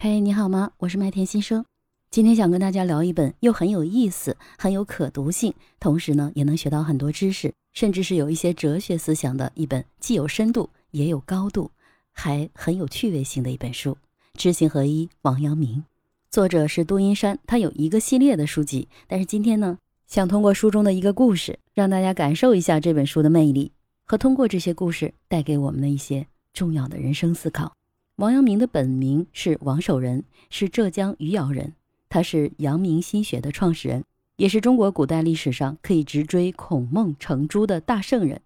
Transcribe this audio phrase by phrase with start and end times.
[0.00, 0.70] 嘿，你好吗？
[0.76, 1.64] 我是麦田新生，
[2.08, 11.72] 今天想跟大家聊一本又很有意思、很有可读性，同时呢也能学到很多知识，甚至是有一些哲学思想的一本，既有深度也有高度，
[12.12, 13.98] 还很有趣味性的一本书。
[14.34, 15.82] 知行合一，王阳明，
[16.30, 23.72] 作者是杜英山，他有一个系列的书籍，但是今天呢，想通过书中的一个故事，让大家感受一下这本书的魅力，
[24.06, 27.72] 和通过这些故事带给我们的一些重要的人生思考。
[28.18, 31.74] 王阳明的本名是王守仁，是浙江余姚人。
[32.08, 34.02] 他是阳明心学的创始人，
[34.34, 38.40] 也是中国古代历史上可以直追孔孟程朱的大圣人。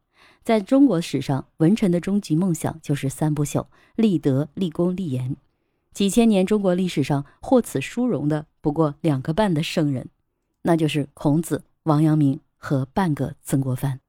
[0.45, 3.65] 在中国史上，文臣的终极梦想就是三不朽：
[3.97, 5.37] 立德、立功、立言。
[5.95, 10.11] 几千年中国历史上获此殊荣的不过两个半的圣人，
[10.61, 14.01] 那就是孔子、王阳明和半个曾国藩。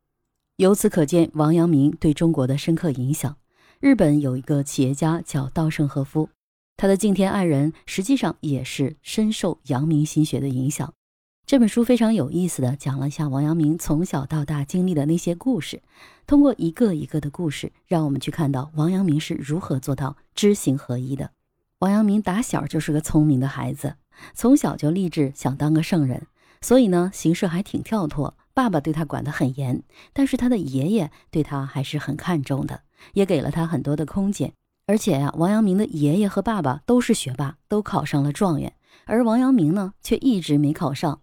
[0.58, 3.38] 由此可见，王阳明对中国的深刻影响。
[3.84, 6.30] 日本有一个企业家叫稻盛和夫，
[6.78, 10.94] 他的敬天爱人实际上也是深受阳明心学的影响。
[11.46, 15.82] 这本书非常有意思的讲了一下王阳明从小到大经历的那些故事，
[16.26, 21.32] 通过一个一个的故事，让我们去看到王阳明是如何做到知行合一的。
[21.80, 23.96] 王阳明打小就是个聪明的孩子，
[24.34, 26.28] 从小就立志想当个圣人，
[26.62, 28.38] 所以呢行事还挺跳脱。
[28.54, 32.84] 爸爸对他管得很严，但是他的爷爷对他还是很看重的。
[33.12, 34.54] 也给了他很多的空间，
[34.88, 38.74] 而且呀，王阳明的爷爷和爸爸都是学霸，都考上了状元，
[39.06, 41.20] 而王阳明呢，却一直没考上。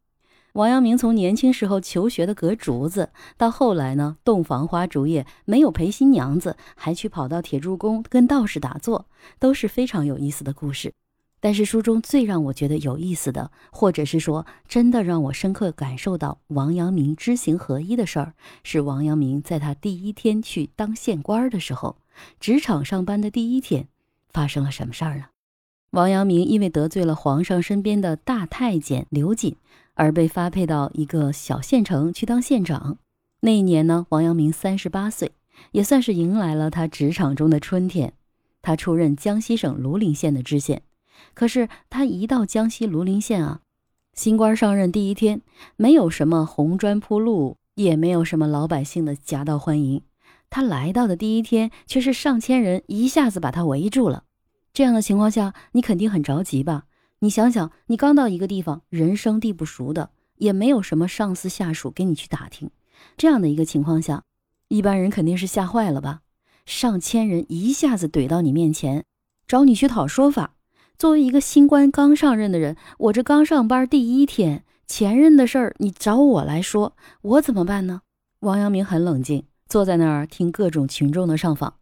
[0.55, 9.07] 王阳明从年轻时候求学的隔竹子，到后来呢，洞房花烛夜没有陪新娘子，还去跑到铁柱宫跟道士打坐，
[9.39, 10.93] 都是非常有意思的故事。
[11.41, 21.97] 但是书中最让我觉得有意思的，或者是说真的让我深刻感受到王阳明知行合一的事儿，是王阳明在他第一天去当县官的时候，
[22.39, 23.89] 职场上班的第一天，
[24.29, 25.25] 发生了什么事儿呢？
[25.93, 29.57] 王阳明因为得罪了皇上身边的大太监刘瑾，
[29.95, 32.99] 而被发配到一个小县城去当县长。
[33.41, 35.33] 那一年呢，王阳明三十八岁，
[35.73, 38.13] 也算是迎来了他职场中的春天。
[38.63, 40.83] 他出任江西省庐陵县的知县。
[41.35, 43.61] 可是他一到江西庐陵县啊，
[44.15, 45.43] 新官上任第一天，
[45.77, 50.03] 没有什么红砖铺路，也没有什么老百姓的夹道欢迎。
[50.49, 54.25] 他来到的第一天，却是上千人一下子把他围住了。
[54.73, 56.85] 这样的情况下，你肯定很着急吧？
[57.21, 62.71] 你想想，你刚到一个地方，人生地不熟的，也没有什么上司下属给你去打听，
[63.17, 64.25] 这样的一个情况下，
[64.69, 66.23] 一般人肯定是吓坏了吧？
[66.67, 69.05] 上千人一下子怼到你面前，
[69.47, 70.55] 找你去讨说法。
[71.01, 78.03] 作为一个新官刚上任的人，我这刚上班第一天，前任的事儿你找我来说，我怎么办呢？
[78.41, 81.73] 王阳明很冷静，坐在那儿听各种群众的上访，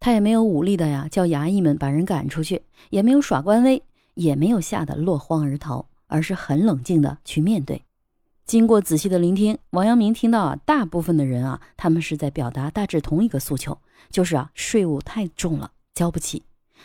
[0.00, 3.82] 他也没有武力的呀，叫衙役们把人赶出去，也没有耍官威，
[4.14, 7.82] 也没有吓得落荒而逃，而是很冷静的去面对。
[8.46, 13.76] 经过仔细的聆听，王阳明听到啊，大部分的人啊，他们是在表达大致同一个诉求，
[14.08, 16.44] 就是啊，税务太重了，交不起。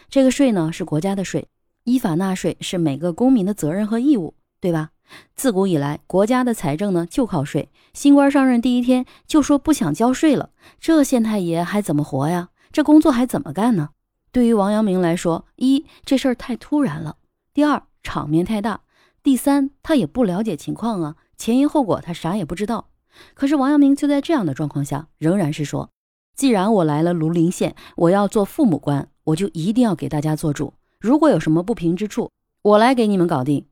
[0.10, 1.48] 这个税呢，是国家的税。
[1.88, 4.90] 依法纳税是每个公民的责任和义务，对吧？
[5.38, 7.70] 自古以来，国家的财政呢就靠税。
[7.94, 10.50] 新官上任第一天就说不想交税了，
[10.82, 12.50] 这县太爷还怎么活呀？
[12.74, 13.92] 这工作还怎么干呢？
[14.34, 17.20] 对于王阳明来说，一这事儿太突然了；
[17.54, 18.82] 第二场面太大；
[19.24, 22.90] 第三他也不了解情况啊，前因后果他啥也不知道。
[23.34, 25.90] 可是王阳明就在这样的状况下，仍然是说：
[26.36, 30.74] 既然我来了庐陵县，我要做父母官，我就一定要给大家做主。
[31.00, 32.32] 如果有什么不平之处，
[32.64, 33.68] 我来给你们搞定。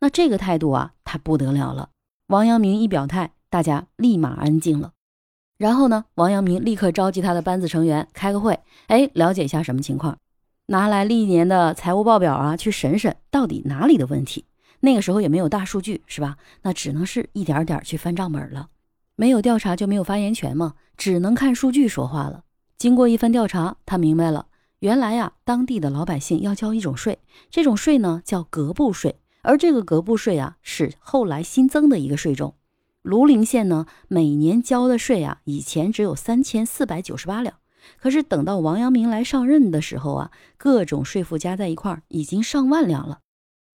[0.00, 1.90] 那这个态度啊，他不得了了。
[2.26, 4.92] 王阳明一表态，大家立马安静了。
[5.56, 8.58] 然后呢，王阳明立刻召集他的班子成员开个会，
[8.88, 10.18] 哎，了解一下什么情况，
[10.66, 14.46] 拿来历年的财务报表啊，去审审到底哪里的问题。
[14.80, 16.36] 那个时候也没有大数据，是吧？
[16.62, 18.68] 那只能是一点点去翻账本了。
[19.16, 22.42] 没有调查就没有发言权嘛，只能看数据说话了。
[22.76, 24.46] 经过一番调查，他明白了。
[24.84, 27.18] 原来呀，当地的老百姓要交一种税，
[27.48, 32.56] 这种税呢叫格布税，而这个格布税啊是后来新增的一个税种。
[33.02, 37.56] 庐陵县呢每年交的税啊，以前只有三千四百九十八两，
[37.96, 43.20] 可是等到王阳明来上任的时候啊，各种税负加在一块儿已经上万两了。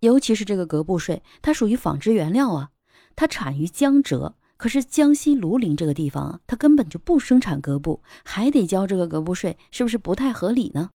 [0.01, 2.69] 尤其是这个格布税，它属于纺织原料啊，
[3.15, 10.91] 它产于江浙，可是江西庐陵这个地方啊，它根本就不生产格布，还得交这个格布税，是不是不太合理呢？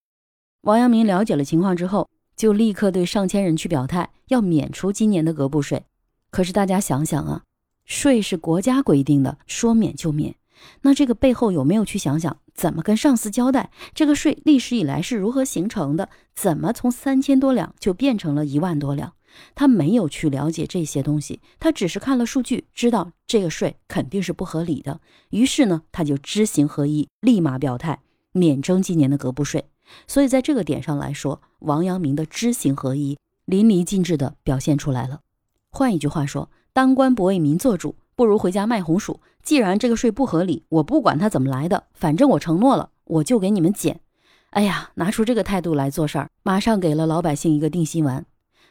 [0.65, 5.85] 王阳明了解了情况之后，就立刻对上千人去表态，要免除今年的格布税。
[6.31, 7.43] 可是大家想想啊，
[7.85, 10.37] 税是国家规定的，说免就免，
[10.81, 16.09] 那这个背后有没有去想想，怎么跟上司交代这个税历史以来是如何形成的？
[16.35, 19.13] 怎么从三千多两就变成了一万多两？
[19.55, 25.03] 他没有去了解这些东西，他只是看了数据，知道这个税肯定是不合理的。
[25.29, 28.01] 于是呢，他就知行合一，立马表态
[28.33, 29.67] 免征今年的格部税。
[30.07, 35.21] 所以在这个点上来说，王阳明的知行合一淋漓尽致地表现出来了。
[35.71, 39.21] 换一句话说，当官不为民做主，不如回家卖红薯。
[39.43, 44.01] 既然这个税不合理，我不管它怎么来的，反正我承诺了，我就给你们减。
[44.51, 48.25] 哎呀，拿出这个态度来做事儿，马上给了老百姓一个定心丸。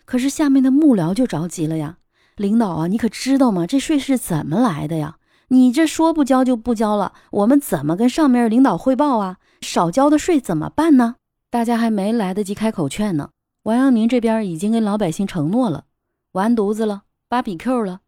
[0.06, 1.98] 可是下面的幕僚就着急了呀，
[2.38, 3.68] 领导啊，你可知道吗？
[3.68, 5.18] 这税是怎么来的呀？
[5.54, 9.38] 你这说不交就不交了，我们怎么跟上面领导汇报啊？
[9.62, 11.18] 少交的税怎么办呢？
[11.52, 13.30] 大家还没来得及开口劝呢，
[13.62, 15.86] 王阳明这边已经跟老百姓承诺了，
[16.32, 18.00] 完犊子了，芭比 Q 了，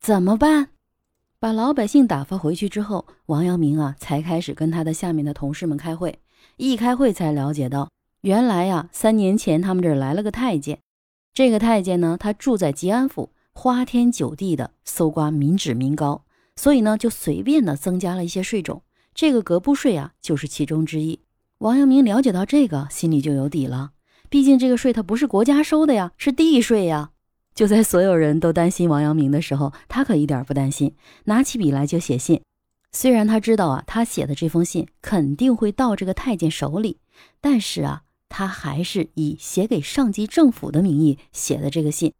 [0.00, 0.70] 怎么办？
[1.38, 6.18] 把老百姓打发回去之后，王阳明啊才开始跟他的下面的同事们开会。
[6.56, 7.88] 一开会才了解到，
[8.22, 10.80] 原来呀，三年前他们这儿来了个太监。
[11.32, 16.24] 这个太监呢，他住在吉安府，花天酒地的搜刮民脂民膏，
[16.58, 18.82] 所以呢，就随便的增加了一些税种。
[19.14, 21.20] 这个格布税啊，就是其中之一。
[21.58, 23.92] 王阳明了解到这个，心里就有底了。
[24.28, 27.10] 毕竟这个税它不是国家收的呀，是地税呀。
[27.54, 30.96] 就在所有人都担心王阳明的时候，他可一点不担心，
[31.26, 32.42] 拿起笔来就写信。
[32.90, 36.98] 虽然他知道啊，他写的这封信肯定会到这个太监手里，
[37.40, 38.02] 但是啊。
[38.30, 42.12] 他还是以写给上级政府的名义写的这个信。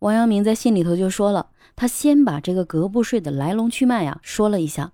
[0.00, 1.48] 王阳明在信里头就说了，
[1.80, 4.92] 他先把这个格布税的来龙去脉呀说了一下，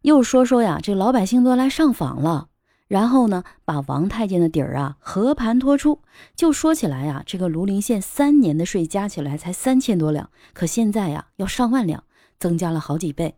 [0.00, 2.48] 又说说呀，这老百姓都来上访了，
[2.88, 6.00] 然后呢，把王太监的底儿啊和盘托出，
[6.34, 12.02] 就说起来呀，这个庐陵县三年的税加起来才三千多两，可现在呀要上万两，
[12.38, 13.34] 增加了好几倍。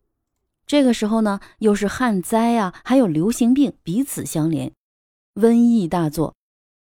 [0.65, 4.71] 这个时候呢，又是旱灾啊，还有流行病彼此相连，
[5.35, 6.33] 瘟疫大作。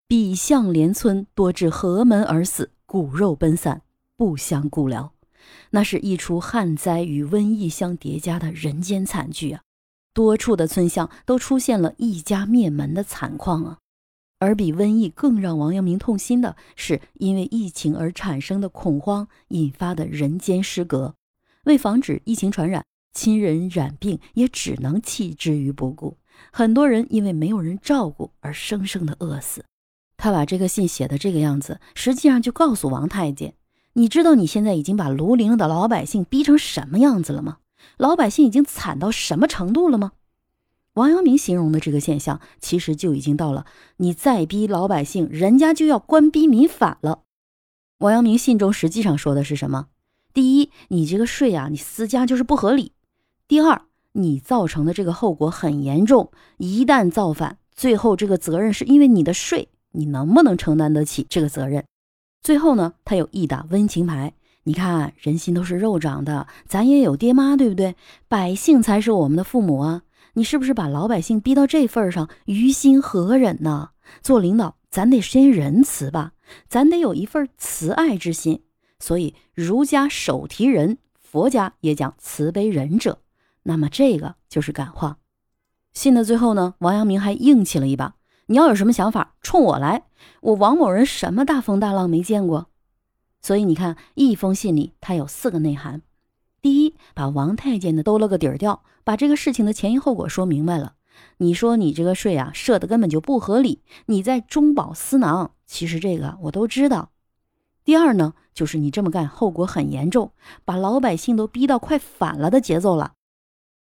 [0.08, 3.82] 比相连村多至河门而死，骨肉奔散，
[4.16, 5.14] 不相顾了。
[5.72, 9.62] 那是一出旱灾与瘟疫相叠加的人间惨剧啊！
[10.14, 13.80] 多处的村巷都出现了一家灭门的惨况啊！
[14.40, 21.16] 而比瘟疫更让王阳明痛心的是，因为疫情而产生的恐慌引发的人间失格。
[21.64, 26.18] 为防止疫情传染，亲人染病也只能弃之于不顾。
[26.52, 29.64] 很多人因为没有人照顾而生生的饿死。
[30.18, 33.54] 他把这个信写的这个样子，实际上就告诉王太监
[33.98, 37.58] ：“你知道你现在已经把庐陵的老百姓逼成什么样子了吗？
[37.98, 40.12] 老百姓已经惨到什么程度了吗？”
[40.96, 43.66] 王阳明形容的这个现象，其实就已经到了
[43.98, 47.24] 你再逼老百姓，人家就要官逼民反了。
[48.00, 49.88] 王阳明信中实际上说的是什么？
[50.34, 52.92] 第一，你这个税啊，你私家就是不合理；
[53.48, 59.70] 第二，你造成的这个后果很严重，一旦造反，最后这个责任是因为你的税。
[59.92, 61.86] 你能不能承担得起这个责任？
[62.46, 64.36] 最后呢，他有一打温情牌。
[64.66, 67.96] 你看，人心都是肉长的，咱也有爹妈，对不对？
[68.28, 70.04] 百姓才是我们的父母啊！
[70.34, 73.90] 你是不是把老百姓逼到这份上，于心何忍呢？
[74.22, 76.34] 做领导，咱得先仁慈吧，
[76.70, 78.62] 咱得有一份慈爱之心。
[79.00, 83.22] 所以，儒家手提仁，佛家也讲慈悲仁者。
[83.64, 85.18] 那么，这个就是感化。
[85.94, 88.14] 信的最后呢，王阳明还硬气了一把。
[88.48, 90.04] 你要有什么想法，冲我来！
[90.42, 92.70] 我王某人什么大风大浪没见过，
[93.42, 96.04] 所以你看，一封信里它有四个内涵：
[96.62, 100.94] 第一，把王太监的兜了个底儿掉，把这个事情的前因后果说明白了。
[101.38, 105.54] 你说你这个税啊设的根本就不合理，你在中饱私囊。
[105.66, 107.12] 其实这个我都知道。
[107.84, 110.34] 第二呢，就是你这么干后果很严重，
[110.64, 113.14] 把老百姓都逼到快反了的节奏了。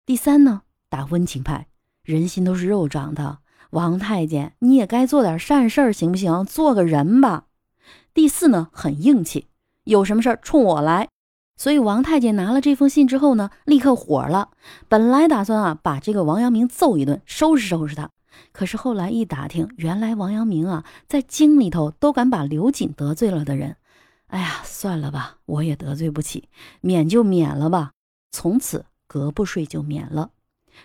[0.06, 1.66] 第三呢，打温情派，
[2.02, 3.38] 人心都是肉长的。
[3.74, 6.44] 王太监，你也该做点善事儿，行不行？
[6.44, 7.46] 做个人吧。
[8.14, 9.48] 第四呢，很硬气，
[9.82, 11.08] 有什么事儿冲我来。
[11.56, 14.50] 所以王太监拿了这封信之后呢，立刻火了。
[14.88, 18.10] 本来打算啊，把这个王阳明揍一顿，收拾收拾他。
[18.52, 23.76] 可是后来一打听，原来王阳明啊，在京里头都敢把刘瑾得罪了的人。
[24.28, 26.48] 哎呀，算了吧，我也得罪不起，
[26.80, 27.90] 免就免了吧。
[28.30, 30.30] 从此格不税就免了。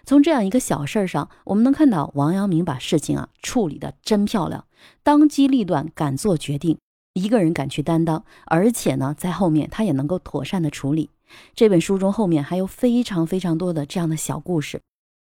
[0.05, 4.65] 从这样一个小事儿上，我们能看到王阳明把事情啊处理的真漂亮，
[5.03, 6.77] 当机立断，敢做决定，
[7.13, 11.09] 一个人敢去担当，而且呢，在后面他也能够妥善的处理。
[11.53, 14.81] 这本书中后面还有非常非常多的这样的小故事，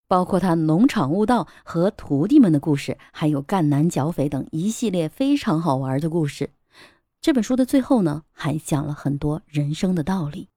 [0.09, 6.51] 包括他农场悟道和徒弟们的故事，还有赣南剿匪等一系列非常好玩的故事。
[7.23, 10.49] 这本书的最后呢，还讲了很多人生的道理。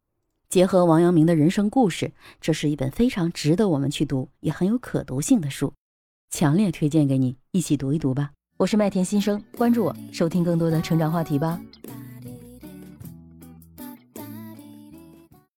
[0.50, 5.72] 结合王阳明的人生故事，这是一本非常值得我们去读，也很有可读性的书，
[6.32, 8.32] 强烈推荐给你，一起读一读吧。
[8.58, 11.62] 我是麦田新生，关注我，收听更多的成长话题吧。